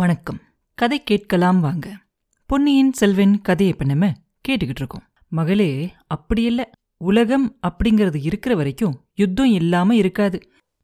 [0.00, 0.40] வணக்கம்.
[0.74, 1.96] கதை கேட்கலாம் வாங்க.
[2.46, 4.12] பொன்னியின் செல்வன் கதையை இப்போ நம்ம
[4.48, 5.02] கேட்டுக்கிட்டு இருக்கோம்.
[5.28, 6.64] மகளே அப்படி இல்லை
[6.96, 10.42] உலகம் அப்படிங்கிறது இருக்கிற வரைக்கும் யுத்தம் இல்லாம இருக்காது.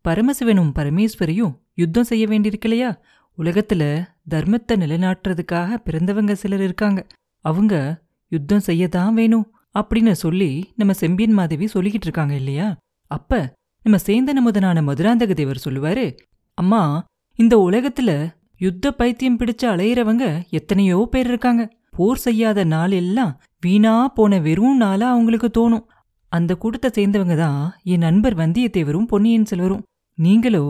[0.09, 2.97] பரமசிவனும் பரமேஸ்வரியும் யுத்தம் செய்ய வேண்டியிருக்கலையா?
[3.39, 7.07] உலகத்துல தர்மத்தை நிலைநாட்டுறதுக்காக பிறந்தவங்க சிலர் இருக்காங்க.
[7.41, 12.77] அவங்க யுத்தம் செய்ய தான் வேணும் அப்படின்னு சொல்லி நம்ம செம்பியன் மாதவி சொல்லிக்கிட்டு இருக்காங்க இல்லையா?
[13.07, 16.17] அப்ப நம்ம சேந்தன முதனான மதுராந்தக தேவர் சொல்லுவாரு
[16.55, 17.05] அம்மா
[17.35, 21.63] இந்த உலகத்துல யுத்த பைத்தியம் பிடிச்சு அலையிறவங்க எத்தனையோ பேர் இருக்காங்க.
[21.91, 25.85] போர் செய்யாத நாள் எல்லாம் வீணா போன வெறும் நாளா அவங்களுக்கு தோணும்.
[26.33, 29.85] அந்த கூட்டத்தை சேர்ந்தவங்க தான் என் நண்பர் வந்தியத்தேவரும் பொன்னியின் செல்வரும்.
[30.19, 30.65] நீங்களோ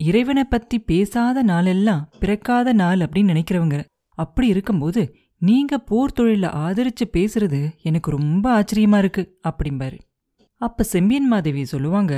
[0.00, 3.78] இறைவனை பத்தி பேசாத நாளெல்லாம் பிறக்காத நாள் அப்படின்னு நினைக்கிறவங்க.
[4.18, 5.02] அப்படி இருக்கும்போது
[5.38, 9.98] நீங்க போர் தொழில ஆதரிச்சு பேசுறது எனக்கு ரொம்ப ஆச்சரியமா இருக்கு அப்படிம்பாரு.
[10.60, 12.14] அப்ப செம்பியன் மாதேவி சொல்லுவாங்க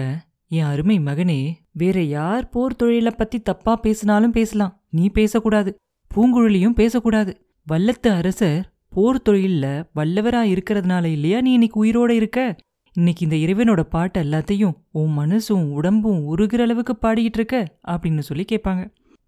[0.48, 1.40] என் அருமை மகனே
[1.72, 4.74] வேற யார் போர் தொழில பத்தி தப்பா பேசினாலும் பேசலாம்.
[4.94, 5.70] நீ பேசக்கூடாது.
[6.14, 7.32] பூங்குழலியும் பேசக்கூடாது.
[7.72, 12.56] வல்லத்து அரசர் போர் தொழிலில் வல்லவரா இருக்கிறதுனால இல்லையா நீ இன்னைக்கு உயிரோட இருக்க?
[12.92, 18.82] இன்னைக்கு இந்த இறைவனோட பாட்டு எல்லாத்தையும் உன் மனசும் உடம்பும் உருகிற அளவுக்கு பாடிக்கிட்டு இருக்க அப்படின்னு சொல்லி கேட்பாங்க.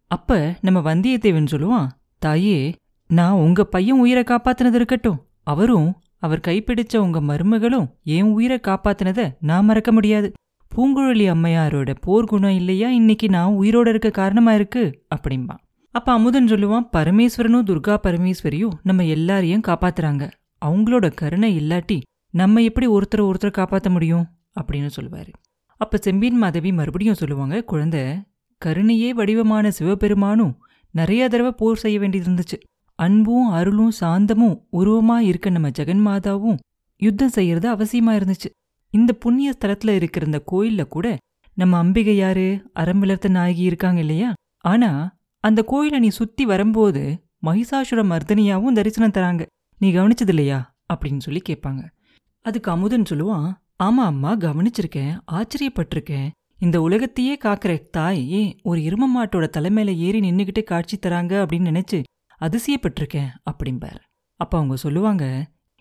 [0.07, 2.75] அப்ப நம்ம வந்தியத்தேவன் சொல்லுவான் தாயே
[3.07, 5.21] நான் உங்க பையன் உயிரை காப்பாத்தினது இருக்கட்டும்.
[5.43, 10.33] அவரும் அவர் கைப்பிடிச்ச உங்க மருமகளும் என் உயிரை காப்பாத்தினதை நான் மறக்க முடியாது.
[10.75, 12.89] பூங்குழலி அம்மையாரோட போர்க்குணம் இல்லையா?
[12.89, 15.07] இன்னைக்கு நான் உயிரோட இருக்க காரணமா இருக்கு?
[15.17, 15.57] அப்படிம்பா.
[15.91, 20.31] அப்ப அமுதன் சொல்லுவான் பரமேஸ்வரனும் துர்கா பரமேஸ்வரியும் நம்ம எல்லாரையும் காப்பாத்துறாங்க.
[20.65, 22.01] அவங்களோட கருணை இல்லாட்டி
[22.31, 24.27] நம்ம எப்படி ஒருத்தர் ஒருத்தர் காப்பாத்த முடியும்?
[24.61, 25.33] அப்படின்னு சொல்லுவாரு.
[25.77, 28.03] அப்ப செம்பியன் மாதவி மறுபடியும் சொல்லுவாங்க குழந்தை
[28.65, 30.57] கருணையே வடிவமான சிவபெருமானும்
[30.91, 32.59] நிறைய தடவை போர் செய்ய வேண்டியது இருந்துச்சு.
[32.95, 36.57] அன்பும் அருளும் சாந்தமும் உருவமா இருக்க நம்ம ஜெகன்மாதாவும்
[36.97, 38.66] யுத்தம் செய்யறது அவசியமா இருந்துச்சு.
[38.97, 41.17] இந்த புண்ணிய ஸ்தலத்துல இருக்கிற இந்த கோயில்ல கூட
[41.55, 42.71] நம்ம அம்பிகை யாரு?
[42.75, 44.33] அறம்பிளர்த்த நாயகி இருக்காங்க இல்லையா?
[44.61, 44.91] ஆனா
[45.41, 47.03] அந்த கோயிலை நீ சுத்தி வரும்போது
[47.43, 49.47] மகிஷாசுர மர்தனியாவும் தரிசனம் தராங்க.
[49.79, 50.75] நீ கவனிச்சது இல்லையா?
[50.95, 51.83] அப்படின்னு சொல்லி கேட்பாங்க.
[52.43, 53.53] அதுக்கு அமுதன் சொல்லுவான்
[53.83, 56.31] ஆமா அம்மா கவனிச்சிருக்கேன் ஆச்சரியப்பட்டிருக்கேன்.
[56.59, 62.03] இந்த உலகத்தையே காக்கிற தாய் ஒரு இரும மாட்டோட தலைமையில ஏறி நின்னுகிட்டு காட்சி தராங்க அப்படின்னு நினைச்சு
[62.41, 64.01] அதிசயப்பட்டிருக்கேன் அப்படிம்பார்.
[64.37, 65.25] அப்ப அவங்க சொல்லுவாங்க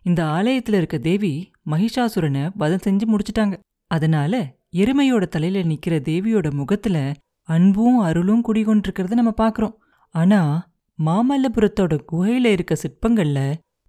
[0.04, 3.56] இந்த ஆலயத்துல இருக்க தேவி மகிஷாசுரனை வதம் செஞ்சு முடிச்சிட்டாங்க.
[3.92, 4.34] அதனால
[4.74, 6.98] எருமையோட தலையில நிக்கிற தேவியோட முகத்துல
[7.50, 9.76] அன்பும் அருளும் குடிகொண்டிருக்கிறத நம்ம பாக்குறோம்.
[10.16, 10.42] ஆனா
[11.00, 13.40] மாமல்லபுரத்தோட குகையில இருக்க சிற்பங்கள்ல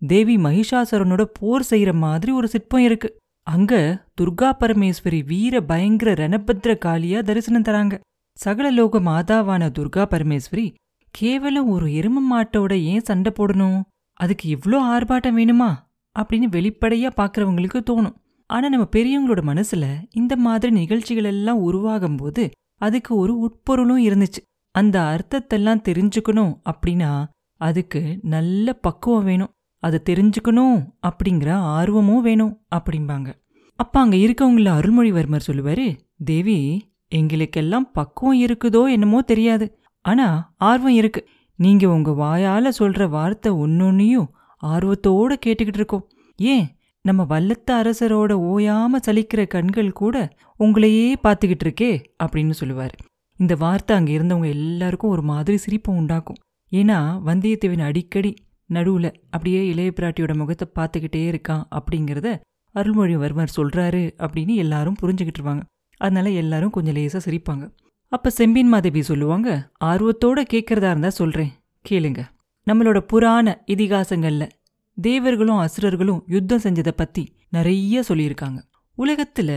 [0.02, 3.08] தேவி மகிஷாசுரனோட போர் செய்யற மாதிரி ஒரு சிற்பம் இருக்கு.
[3.46, 3.72] அங்க
[4.20, 7.94] துர்கா பரமேஸ்வரி வீர பயங்கர ரணபத்ர காளியா தரிசனம் தராங்க.
[8.38, 10.66] சகல லோக மாதாவான துர்கா பரமேஸ்வரி
[11.14, 13.78] கேவலம் ஒரு எரும மாட்டோட ஏன் சண்டை போடணும்?
[14.20, 15.70] அதுக்கு இவ்ளோ ஆர்ப்பாட்டம் வேணுமா?
[16.18, 18.16] அப்படின்னு வெளிப்படையா பாக்குறவங்களுக்கு தோணும்.
[18.50, 22.44] ஆனா நம்ம பெரியவங்களோட மனசுல இந்த மாதிரி நிகழ்ச்சிகள் எல்லாம் உருவாகும் போது
[22.80, 24.40] அதுக்கு ஒரு உட்பொருளும் இருந்துச்சு.
[24.74, 27.10] அந்த அர்த்தத்தெல்லாம் தெரிஞ்சுக்கணும் அப்படின்னா
[27.60, 29.52] அதுக்கு நல்ல பக்குவம் வேணும்.
[29.82, 33.28] அதை தெரிஞ்சுக்கணும் அப்படிங்கிற ஆர்வமும் வேணும் அப்படிம்பாங்க.
[33.78, 35.86] அப்போ அங்க இருக்கவங்கள அருள்மொழிவர்மர் சொல்லுவாரு
[36.24, 36.58] தேவி
[37.08, 39.66] எங்களுக்கெல்லாம் பக்குவம் இருக்குதோ என்னமோ தெரியாது.
[40.04, 41.20] ஆனா ஆர்வம் இருக்கு.
[41.58, 44.28] நீங்க உங்க வாயால சொல்ற வார்த்தை ஒன்னொன்னையும்
[44.62, 46.08] ஆர்வத்தோட கேட்டுக்கிட்டு இருக்கோம்.
[46.36, 46.66] ஏன்?
[47.00, 50.28] நம்ம வல்லத்த அரசரோட ஓயாம சலிக்கிற கண்கள் கூட
[50.58, 52.96] உங்களையே பார்த்துக்கிட்டு இருக்கே அப்படின்னு சொல்லுவாரு.
[53.36, 56.36] இந்த வார்த்தை அங்க இருந்தவங்க எல்லாருக்கும் ஒரு மாதிரி சிரிப்பை உண்டாக்கும்.
[56.72, 58.34] ஏன்னா வந்தியத்தேவன் அடிக்கடி
[58.66, 62.40] நடுவில் அப்படியே இளைய பிராட்டியோட முகத்தை பார்த்துக்கிட்டே இருக்கான் அப்படிங்கிறத
[62.74, 65.62] அருள்மொழிவர்மர் சொல்கிறாரு அப்படின்னு எல்லாரும் புரிஞ்சுக்கிட்டுருவாங்க
[65.96, 67.70] அதனால எல்லாரும் கொஞ்சம் லேசாக சிரிப்பாங்க.
[68.08, 71.52] அப்ப செம்பின் மாதேவி சொல்லுவாங்க ஆர்வத்தோட கேட்கறதா இருந்தால் சொல்கிறேன்
[71.90, 72.22] கேளுங்க.
[72.70, 74.44] நம்மளோட புராண இதிகாசங்கள்ல
[74.98, 78.58] தேவர்களும் அசுரர்களும் யுத்தம் செஞ்சதை பத்தி நிறைய சொல்லியிருக்காங்க.
[78.98, 79.50] உலகத்துல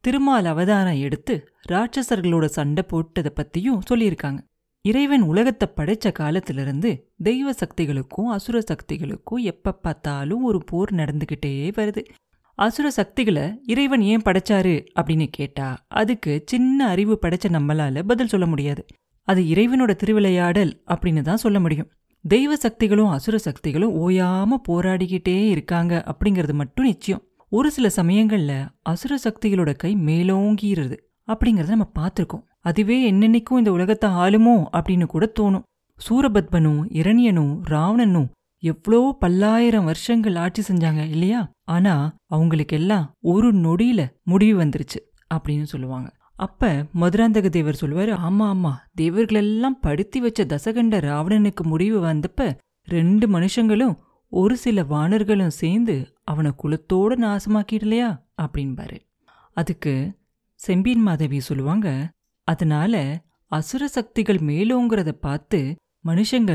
[0.00, 1.34] திருமால் அவதாரம் எடுத்து
[1.68, 4.40] ராட்சசர்களோட சண்டை போட்டதை பத்தியும் சொல்லியிருக்காங்க.
[4.82, 12.02] இறைவன் உலகத்தை படைச்ச காலத்திலிருந்து தெய்வ சக்திகளுக்கும் அசுர சக்திகளுக்கும் எப்ப பார்த்தாலும் ஒரு போர் நடந்துகிட்டே வருது.
[12.58, 18.84] அசுர சக்திகளை இறைவன் ஏன் படைச்சாரு அப்படின்னு கேட்டா அதுக்கு சின்ன அறிவு படைச்ச நம்மளால பதில் சொல்ல முடியாது.
[19.28, 21.90] அது இறைவனோட திருவிளையாடல் அப்படின்னு தான் சொல்ல முடியும்.
[22.24, 27.22] தெய்வ சக்திகளும் அசுர சக்திகளும் ஓயாம போராடிக்கிட்டே இருக்காங்க அப்படிங்கிறது மட்டும் நிச்சயம்.
[27.48, 30.96] ஒரு சில சமயங்கள்ல அசுர சக்திகளோட கை மேலோங்கிறது
[31.28, 32.44] அப்படிங்கறத நம்ம பார்த்திருக்கோம்.
[32.60, 35.66] அதுவே என்னென்னைக்கும் இந்த உலகத்தை ஆளுமோ அப்படின்னு கூட தோணும்.
[36.00, 38.28] சூரபத்மனும் இரணியனும் ராவணனும்
[38.62, 41.50] எவ்வளோ பல்லாயிரம் வருஷங்கள் ஆட்சி செஞ்சாங்க இல்லையா?
[41.68, 41.94] ஆனா
[42.26, 45.00] அவங்களுக்கெல்லாம் ஒரு நொடியில முடிவு வந்துருச்சு
[45.34, 46.08] அப்படின்னு சொல்லுவாங்க.
[46.38, 46.70] அப்ப
[47.00, 52.58] மதுராந்தக தேவர் சொல்லுவாரு ஆமா ஆமா தேவர்களெல்லாம் படுத்தி வச்ச தசகண்ட ராவணனுக்கு முடிவு வந்தப்ப
[52.88, 53.94] ரெண்டு மனுஷங்களும்
[54.32, 55.94] ஒரு சில வானர்களும் சேர்ந்து
[56.24, 58.08] அவனை குலத்தோட நாசமாக்கிடலையா?
[58.42, 58.96] அப்படின்பாரு.
[59.56, 59.94] அதுக்கு
[60.60, 61.88] செம்பியன் மாதவி சொல்லுவாங்க
[62.48, 62.94] அதனால
[63.52, 65.60] அசுர சக்திகள் மேலோங்கிறத பார்த்து
[66.04, 66.52] மனுஷங்க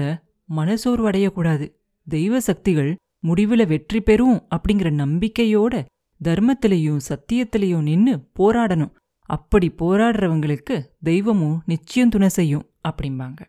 [0.50, 1.66] மனசோர்வடையக்கூடாது.
[2.08, 2.92] தெய்வ சக்திகள்
[3.28, 5.74] முடிவுல வெற்றி பெறும் அப்படிங்கிற நம்பிக்கையோட
[6.22, 8.94] தர்மத்திலையும் சத்தியத்திலையும் நின்னு போராடணும்.
[9.36, 10.76] அப்படி போராடுறவங்களுக்கு
[11.10, 13.42] தெய்வமும் நிச்சயம் துணை செய்யும் அப்படிம்பாங்க.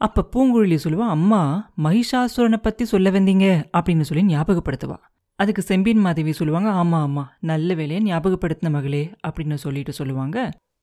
[0.00, 1.40] அப்ப பூங்குழலி சொல்லுவா அம்மா
[1.84, 3.46] மகிஷாசுரனை பத்தி சொல்ல வந்தீங்க
[3.78, 4.98] அப்படின்னு சொல்லி ஞாபகப்படுத்துவா.
[5.38, 10.38] அதுக்கு செம்பின் மாதேவி சொல்லுவாங்க ஆமா ஆமா நல்ல வேலையை ஞாபகப்படுத்தின மகளே அப்படின்னு சொல்லிட்டு சொல்லுவாங்க.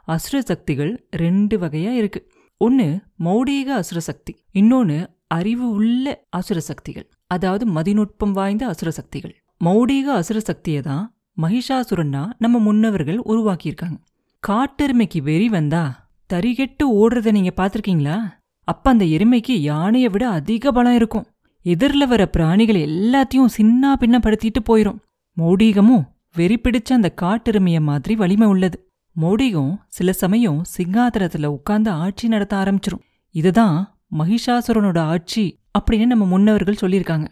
[0.08, 0.92] அசுர சக்திகள்
[1.24, 2.22] ரெண்டு வகையா இருக்கு.
[2.62, 2.88] ஒன்னு
[3.26, 4.98] மௌடீக அசுர சக்தி இன்னொன்னு
[5.38, 6.06] அறிவு உள்ள
[6.40, 9.36] அசுர சக்திகள் அதாவது மதிநுட்பம் வாய்ந்த அசுர சக்திகள்.
[9.66, 11.04] மௌடீக அசுர சக்தியை தான்
[11.42, 14.00] மகிஷாசுரன்னா நம்ம முன்னவர்கள் உருவாக்கியிருக்காங்க.
[14.48, 18.18] காட்டெருமைக்கு வெறி வந்தா தறிகெட்டு ஓடுறத நீங்க பாத்திருக்கீங்களா
[18.64, 21.26] அப்ப அந்த எருமைக்கு யானையை விட அதிக பலம் இருக்கும்.
[21.62, 25.00] எதிரில் வர பிராணிகள் எல்லாத்தையும் சின்ன பின்னப்படுத்திட்டு போயிரும்.
[25.38, 26.06] மௌடீகமும்
[26.36, 28.90] வெறி பிடிச்ச அந்த காட்டெருமைய மாதிரி வலிமை உள்ளது.
[29.22, 33.04] மௌடிகம் சில சமயம் சிங்காதனத்துல உட்கார்ந்து ஆட்சி நடத்த ஆரம்பிச்சிரும்.
[33.36, 37.28] இதுதான் மகிஷாசுரனோட ஆட்சி அப்படின்னு நம்ம முன்னவர்கள் சொல்லியிருக்காங்க.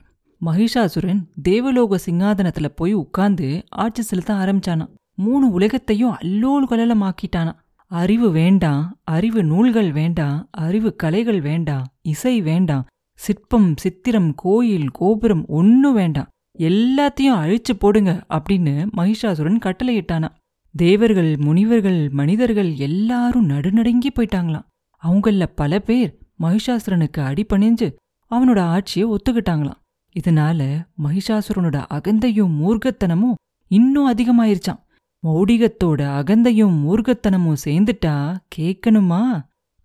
[0.45, 4.93] மகிஷாசுரன் தேவலோக சிங்காதனத்துல போய் உட்கார்ந்து ஆட்சி செலுத்த ஆரம்பிச்சானாம்.
[5.19, 7.53] மூணு உலகத்தையும் அல்லோல் கலலமாக்கிட்டானா
[7.91, 12.85] அறிவு வேண்டாம் அறிவு நூல்கள் வேண்டாம் அறிவு கலைகள் வேண்டாம் இசை வேண்டாம்
[13.19, 16.27] சிற்பம் சித்திரம் கோயில் கோபுரம் ஒன்னும் வேண்டாம்.
[16.57, 20.29] எல்லாத்தையும் அழிச்சு போடுங்க அப்படின்னு மகிஷாசுரன் கட்டளையிட்டானா.
[20.75, 24.67] தேவர்கள் முனிவர்கள் மனிதர்கள் எல்லாரும் நடுநடுங்கி போயிட்டாங்களாம்.
[25.03, 27.87] அவங்கள பல பேர் மகிஷாசுரனுக்கு அடிபணிஞ்சு
[28.31, 29.81] அவனோட ஆட்சியை ஒத்துக்கிட்டாங்களாம்.
[30.15, 30.61] இதனால
[31.03, 33.39] மகிஷாசுரனோட அகந்தையும் மூர்க்கத்தனமும்
[33.71, 34.81] இன்னும் அதிகமாயிருச்சான்
[35.27, 38.15] மௌடிகத்தோட அகந்தையும் மூர்க்கத்தனமும் சேர்ந்துட்டா
[38.55, 39.21] கேட்கணுமா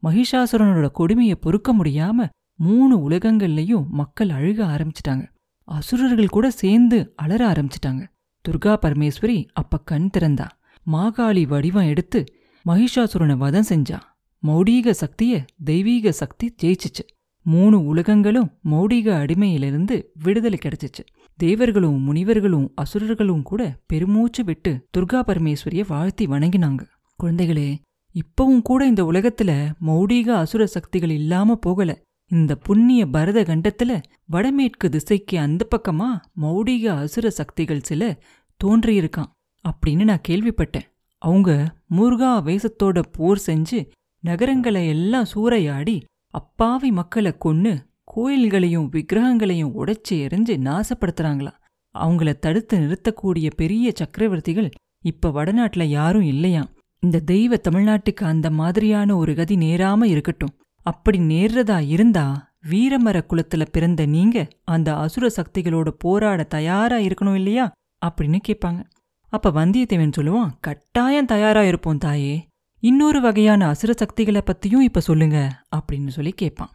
[0.03, 5.25] மகிஷாசுரனோட கொடுமையை பொறுக்க முடியாம மூணு உலகங்கள்லயும் மக்கள் அழுக ஆரம்பிச்சிட்டாங்க.
[5.65, 8.03] அசுரர்கள் கூட சேர்ந்து அலற ஆரம்பிச்சிட்டாங்க.
[8.45, 10.47] துர்கா பரமேஸ்வரி அப்ப கண் திறந்தா.
[10.93, 12.25] மாகாளி வடிவம் எடுத்து
[12.67, 13.99] மகிஷாசுரனை வதம் செஞ்சா.
[14.47, 17.05] மௌடீக சக்திய தெய்வீக சக்தி ஜெயிச்சிச்சு.
[17.43, 21.05] மூணு உலகங்களும் மௌடீக அடிமையிலிருந்து விடுதலை கிடைச்சிச்சு.
[21.39, 26.83] தேவர்களும் முனிவர்களும் அசுரர்களும் கூட பெருமூச்சு விட்டு துர்கா பரமேஸ்வரியை வாழ்த்தி வணங்கினாங்க.
[27.23, 27.69] குழந்தைகளே
[28.15, 29.51] இப்பவும் கூட இந்த உலகத்துல
[29.87, 32.03] மௌடீக அசுர சக்திகள் இல்லாம போகல.
[32.31, 36.09] இந்த புண்ணிய பரத கண்டத்துல வடமேற்கு திசைக்கு அந்த பக்கமா
[36.43, 38.23] மௌடிக அசுர சக்திகள் சில
[38.65, 39.33] தோன்றியிருக்கான்
[39.65, 40.89] அப்படின்னு நான் கேள்விப்பட்டேன்.
[41.19, 41.51] அவங்க
[41.87, 43.81] முருகா வேசத்தோட போர் செஞ்சு
[44.21, 47.73] நகரங்களை எல்லாம் சூறையாடி அப்பாவி மக்களை கொன்னு
[48.17, 51.53] கோயில்களையும் விக்கிரகங்களையும் உடைச்சு எரிஞ்சு நாசப்படுத்துறாங்களா?
[51.99, 54.71] அவங்கள தடுத்து நிறுத்தக்கூடிய பெரிய சக்கரவர்த்திகள்
[55.05, 56.71] இப்ப வடநாட்டுல யாரும் இல்லையாம்
[57.03, 60.55] இந்த தெய்வ தமிழ்நாட்டுக்கு அந்த மாதிரியான ஒரு கதி நேராம இருக்கட்டும்.
[60.87, 67.73] அப்படி நேர்றதா இருந்தா வீரமர குலத்துல பிறந்த நீங்க அந்த அசுர சக்திகளோட போராட தயாரா இருக்கணும் இல்லையா?
[68.07, 68.85] அப்படின்னு கேட்பாங்க
[69.33, 72.49] அப்ப வந்தியத்தேவன் சொல்லுவான் கட்டாயம் தயாரா இருப்போம் தாயே.
[72.83, 75.39] இன்னொரு வகையான அசுர சக்திகளை பத்தியும் இப்ப சொல்லுங்க
[75.77, 76.73] அப்படின்னு சொல்லி கேட்பான்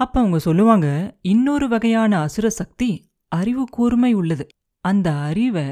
[0.00, 4.46] அப்ப அவங்க சொல்லுவாங்க இன்னொரு வகையான அசுர சக்தி அறிவு கூர்மை உள்ளது.
[4.80, 5.66] அந்த அறிவை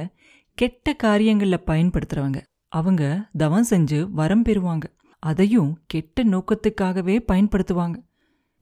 [0.55, 2.43] கெட்ட காரியங்கள்ல பயன்படுத்துறவங்க.
[2.69, 4.83] அவங்க தவம் செஞ்சு வரம் பெறுவாங்க.
[5.19, 7.95] அதையும் கெட்ட நோக்கத்துக்காகவே பயன்படுத்துவாங்க.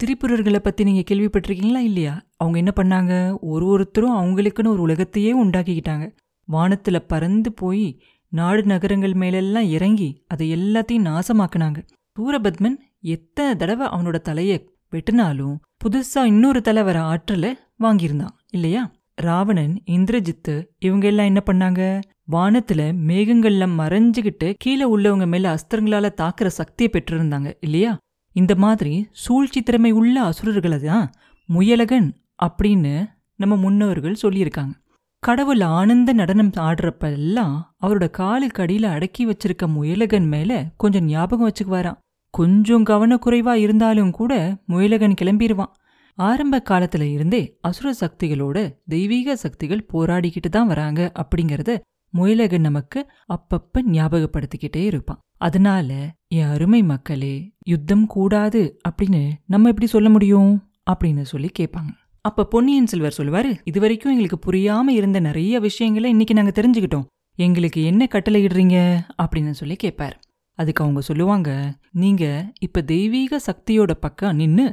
[0.01, 2.27] திரிபுரர்களை பத்தி நீங்க கேள்விப்பட்டிருக்கீங்களா இல்லையா?
[2.37, 3.39] அவங்க என்ன பண்ணாங்க?
[3.41, 6.17] ஒரு ஒருத்தரும் அவங்களுக்குன்னு ஒரு உலகத்தையே உண்டாக்கிக்கிட்டாங்க.
[6.53, 11.87] வானத்துல பறந்து போய் நாடு நகரங்கள் மேலெல்லாம் இறங்கி அதை எல்லாத்தையும் நாசமாக்குனாங்க.
[12.19, 18.83] சூரபத்மன் எத்தனை தடவை அவனோட தலையை வெட்டினாலும் புதுசா இன்னொரு தலை வர ஆற்றல வாங்கியிருந்தான் இல்லையா?
[19.15, 22.00] ராவணன் இந்திரஜித்து இவங்க எல்லாம் என்ன பண்ணாங்க?
[22.33, 27.99] வானத்துல மேகங்கள்ல மறைஞ்சுகிட்டு கீழே உள்ளவங்க மேல அஸ்திரங்களால தாக்குற சக்தியை பெற்றிருந்தாங்க இல்லையா?
[28.37, 31.12] இந்த மாதிரி சூழ்ச்சி திறமை உள்ள அசுரர்களை தான்
[31.49, 32.09] முயலகன்
[32.43, 34.75] அப்படின்னு நம்ம முன்னோர்கள் சொல்லியிருக்காங்க.
[35.23, 41.97] கடவுள் ஆனந்த நடனம் ஆடுறப்ப எல்லாம் அவரோட காலுக்கு அடியில அடக்கி வச்சிருக்க முயலகன் மேல கொஞ்சம் ஞாபகம் வச்சுக்குவாராம்.
[42.37, 45.73] கொஞ்சம் கவனக்குறைவா இருந்தாலும் கூட முயலகன் கிளம்பிடுவான்
[46.14, 51.78] ஆரம்ப காலத்துல இருந்தே அசுர சக்திகளோட தெய்வீக சக்திகள் போராடிக்கிட்டு தான் வராங்க அப்படிங்கறத
[52.11, 55.19] முயலகன் நமக்கு அப்பப்ப ஞாபகப்படுத்திக்கிட்டே இருப்பான்.
[55.38, 60.71] அதனால என் அருமை மக்களே யுத்தம் கூடாது அப்படின்னு நம்ம எப்படி சொல்ல முடியும்?
[60.90, 61.93] அப்படின்னு சொல்லி கேட்பாங்க.
[62.21, 67.05] அப்ப பொன்னியின் செல்வர் சொல்லுவாரு இதுவரைக்கும் எங்களுக்கு புரியாம இருந்த நிறைய விஷயங்களை இன்னைக்கு நாங்க தெரிஞ்சுக்கிட்டோம்.
[67.35, 69.00] எங்களுக்கு என்ன கட்டளையிடுறீங்க?
[69.23, 70.16] அப்படின்னு சொல்லி கேட்பாரு.
[70.57, 74.67] அதுக்கு அவங்க சொல்லுவாங்க நீங்க இப்ப தெய்வீக சக்தியோட பக்கம் நின்னு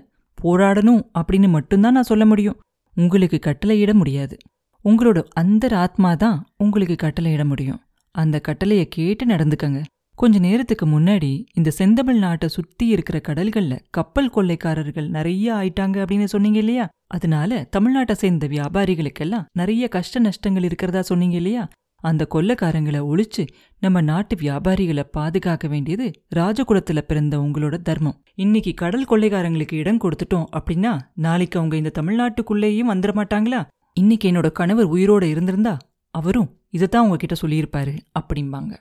[0.43, 2.59] போராடணும் அப்படின்னு மட்டும்தான் நான் சொல்ல முடியும்.
[2.95, 4.37] உங்களுக்கு கட்டளையிட முடியாது.
[4.83, 7.81] உங்களோட அந்த ஆத்மா தான் உங்களுக்கு கட்டளையிட முடியும்.
[8.11, 9.83] அந்த கட்டளையை கேட்டு நடந்துக்கங்க.
[10.15, 16.57] கொஞ்ச நேரத்துக்கு முன்னாடி இந்த செந்தமிழ் நாட்டை சுத்தி இருக்கிற கடல்கள்ல கப்பல் கொள்ளைக்காரர்கள் நிறைய ஆயிட்டாங்க அப்படின்னு சொன்னீங்க
[16.57, 16.89] இல்லையா?
[17.07, 21.63] அதனால தமிழ்நாட்டை சேர்ந்த வியாபாரிகளுக்கெல்லாம் நிறைய கஷ்ட நஷ்டங்கள் இருக்கிறதா சொன்னீங்க இல்லையா?
[22.03, 23.43] அந்த கொள்ளக்காரங்களை ஒழிச்சு
[23.79, 28.17] நம்ம நாட்டு வியாபாரிகளை பாதுகாக்க வேண்டியது ராஜகுலத்துல பிறந்த உங்களோட தர்மம்.
[28.35, 33.61] இன்னைக்கு கடல் கொள்ளைக்காரங்களுக்கு இடம் கொடுத்துட்டோம் அப்படின்னா நாளைக்கு அவங்க இந்த தமிழ்நாட்டுக்குள்ளேயும் வந்துட மாட்டாங்களா?
[33.93, 35.77] இன்னைக்கு என்னோட கணவர் உயிரோட இருந்திருந்தா
[36.15, 38.73] அவரும் இதைத்தான் உங்ககிட்ட சொல்லியிருப்பாரு அப்படிம்பாங்க.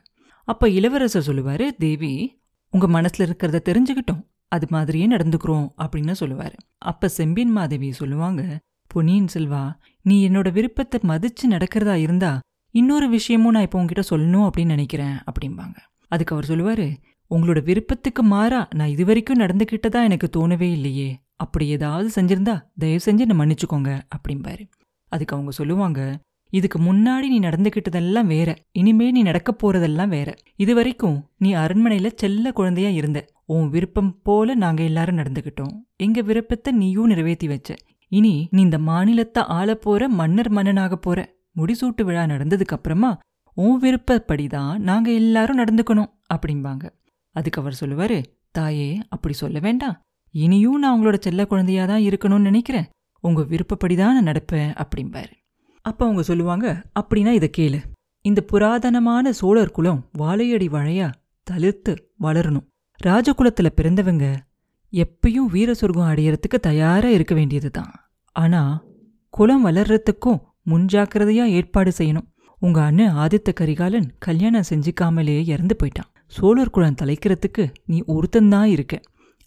[0.47, 2.13] அப்ப இளவரசர் சொல்லுவாரு தேவி
[2.73, 4.23] உங்க மனசுல இருக்கிறத தெரிஞ்சுக்கிட்டோம்.
[4.47, 6.57] அது மாதிரியே நடந்துக்கிறோம் அப்படின்னு சொல்லுவாரு.
[6.77, 8.43] அப்ப செம்பியன் மாதேவி சொல்லுவாங்க
[8.87, 9.63] பொன்னியின் செல்வா
[10.01, 12.31] நீ என்னோட விருப்பத்தை மதிச்சு நடக்கிறதா இருந்தா
[12.75, 15.77] இன்னொரு விஷயமும் நான் இப்போ உங்ககிட்ட சொல்லணும் அப்படின்னு நினைக்கிறேன் அப்படிம்பாங்க.
[16.07, 16.87] அதுக்கு அவர் சொல்லுவாரு
[17.31, 21.09] உங்களோட விருப்பத்துக்கு மாறா நான் இது வரைக்கும் நடந்துக்கிட்டதா எனக்கு தோணவே இல்லையே.
[21.35, 24.63] அப்படி ஏதாவது செஞ்சிருந்தா தயவு செஞ்சு என்னை மன்னிச்சுக்கோங்க அப்படிம்பாரு.
[25.11, 26.19] அதுக்கு அவங்க சொல்லுவாங்க
[26.53, 30.29] இதுக்கு முன்னாடி நீ நடந்துக்கிட்டதெல்லாம் வேற இனிமே நீ நடக்க போறதெல்லாம் வேற.
[30.55, 33.19] இது வரைக்கும் நீ அரண்மனையில செல்ல குழந்தையா இருந்த.
[33.45, 37.73] உன் விருப்பம் போல நாங்க எல்லாரும் நடந்துக்கிட்டோம் எங்க விருப்பத்தை நீயும் நிறைவேற்றி வச்ச.
[38.11, 41.19] இனி நீ இந்த மாநிலத்தை ஆள போற மன்னர் மன்னனாக போற.
[41.57, 43.17] முடிசூட்டு விழா நடந்ததுக்கு அப்புறமா
[43.57, 46.89] உன் விருப்பப்படி தான் நாங்க எல்லாரும் நடந்துக்கணும் அப்படிம்பாங்க.
[47.35, 50.01] அதுக்கு அவர் சொல்லுவாரு தாயே அப்படி சொல்ல வேண்டாம்.
[50.31, 52.89] இனியும் நான் உங்களோட செல்ல குழந்தையா தான் இருக்கணும்னு நினைக்கிறேன்.
[53.19, 55.33] உங்க விருப்பப்படிதான் நான் நடப்பேன் அப்படிம்பாரு.
[55.81, 57.79] அப்ப அவங்க சொல்லுவாங்க அப்படின்னா இதை கேளு.
[58.21, 61.09] இந்த புராதனமான சோழர் குலம் வாழையடி வாழையா
[61.51, 62.67] தளிர்த்து வளரணும்.
[63.03, 64.25] ராஜகுலத்துல பிறந்தவங்க
[64.93, 67.93] எப்பயும் வீர சொர்க்கம் அடையறதுக்கு தயாரா இருக்க வேண்டியது தான்
[68.31, 68.83] ஆனா
[69.29, 72.27] குலம் வளர்றதுக்கும் முன்ஜாக்கிரதையா ஏற்பாடு செய்யணும்.
[72.59, 76.11] உங்க அண்ணன் ஆதித்த கரிகாலன் கல்யாணம் செஞ்சுக்காமலேயே இறந்து போயிட்டான்.
[76.27, 79.01] சோழர் குலம் தலைக்கிறதுக்கு நீ ஒருத்தந்தான் இருக்க.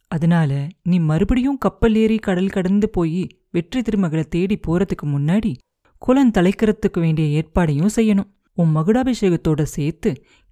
[0.09, 5.55] அதனால நீ மறுபடியும் கப்பல் ஏறி கடல் கடந்து போய் வெற்றி திருமகளை தேடி போறதுக்கு முன்னாடி
[5.99, 8.31] குளம் தலைக்கிறதுக்கு வேண்டிய ஏற்பாடையும் செய்யணும்.
[8.55, 10.11] உன் மகுடாபிஷேகத்தோட சேர்த்து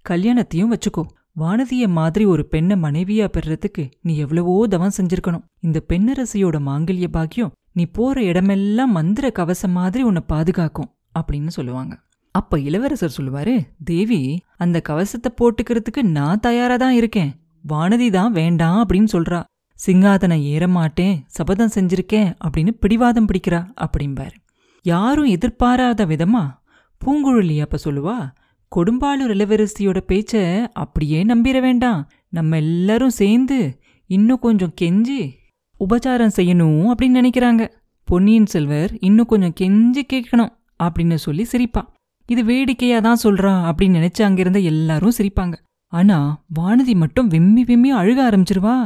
[0.09, 1.03] கல்யாணத்தையும் வச்சுக்கோ.
[1.39, 5.45] வானதிய மாதிரி ஒரு பெண்ணை மனைவியா பெறறதுக்கு நீ எவ்வளவோ தவம் செஞ்சிருக்கணும்.
[5.59, 11.93] இந்த பெண்ணரசியோட மாங்கல்ய பாக்கியம் நீ போற இடமெல்லாம் மந்திர கவசம் மாதிரி உன்னை பாதுகாக்கும் அப்படின்னு சொல்லுவாங்க.
[12.35, 14.19] அப்ப இளவரசர் சொல்லுவாரு தேவி
[14.63, 17.31] அந்த கவசத்தை போட்டுக்கிறதுக்கு நான் தயாரா தான் இருக்கேன்.
[17.69, 19.39] வானதி தான் வேண்டாம் அப்படின்னு சொல்றா.
[19.79, 24.35] சிங்காதனை ஏறமாட்டேன் சபதம் செஞ்சிருக்கேன் அப்படின்னு பிடிவாதம் பிடிக்கிறா அப்படிம்பாரு.
[24.85, 26.43] யாரும் எதிர்பாராத விதமா
[27.01, 28.17] பூங்குழலி அப்ப சொல்லுவா
[28.71, 30.33] கொடும்பாளூர் இளவரசியோட பேச்ச
[30.83, 32.01] அப்படியே நம்பிட வேண்டாம்.
[32.29, 33.57] நம்ம எல்லாரும் சேர்ந்து
[34.09, 35.21] இன்னும் கொஞ்சம் கெஞ்சி
[35.79, 37.63] உபச்சாரம் செய்யணும் அப்படின்னு நினைக்கிறாங்க.
[38.03, 40.51] பொன்னியின் செல்வர் இன்னும் கொஞ்சம் கெஞ்சி கேட்கணும்
[40.83, 41.81] அப்படின்னு சொல்லி சிரிப்பா.
[42.29, 45.55] இது வேடிக்கையா தான் சொல்றா அப்படின்னு நினைச்சு அங்கிருந்த எல்லாரும் சிரிப்பாங்க.
[45.93, 48.77] ஆனா வானதி மட்டும் விம்மி விம்மி அழுக ஆரம்பிச்சிருவா.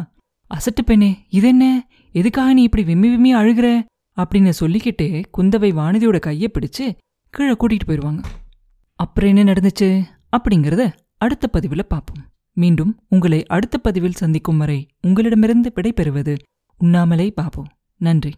[0.52, 3.68] அசட்டு பெண்ணே இதென்ன எதுக்காக நீ இப்படி விம்மி விம்மி அழுகுற?
[4.18, 6.86] அப்படின்னு சொல்லிக்கிட்டு குந்தவை வானதியோட கையை பிடிச்சு
[7.34, 8.22] கீழே கூட்டிட்டு போயிடுவாங்க
[9.00, 9.90] அப்புறம் என்ன நடந்துச்சு?
[10.38, 10.84] அப்படிங்கறத
[11.18, 12.22] அடுத்த பதிவுல பார்ப்போம்.
[12.58, 16.34] மீண்டும் உங்களை அடுத்த பதிவில் சந்திக்கும் வரை உங்களிடமிருந்து விடைபெறுவது
[16.80, 18.34] உண்ணாமலே பார்ப்போம் நன்றி.